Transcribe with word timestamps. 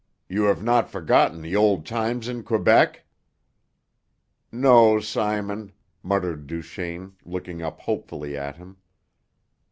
You 0.27 0.45
have 0.45 0.63
not 0.63 0.89
forgotten 0.89 1.43
the 1.43 1.55
old 1.55 1.85
times 1.85 2.27
in 2.27 2.41
Quebec?" 2.41 3.05
"No, 4.51 4.99
Simon," 4.99 5.73
muttered 6.01 6.47
Duchaine, 6.47 7.13
looking 7.23 7.61
up 7.61 7.81
hopefully 7.81 8.35
at 8.35 8.55
him. 8.55 8.77